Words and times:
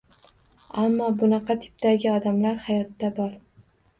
Ammo 0.83 1.09
bunaqa 1.19 1.57
tipdagi 1.67 2.09
odamlar 2.13 2.57
hayotda 2.69 3.13
bor 3.23 3.37